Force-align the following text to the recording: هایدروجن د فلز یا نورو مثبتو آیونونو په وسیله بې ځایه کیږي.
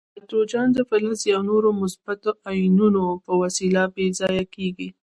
هایدروجن 0.15 0.67
د 0.73 0.79
فلز 0.89 1.19
یا 1.31 1.37
نورو 1.49 1.69
مثبتو 1.81 2.29
آیونونو 2.51 3.03
په 3.25 3.31
وسیله 3.41 3.81
بې 3.93 4.05
ځایه 4.19 4.45
کیږي. 4.55 4.89